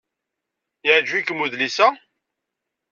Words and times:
Yeɛjeb-ikem 0.85 1.41
udlis-a? 1.43 1.87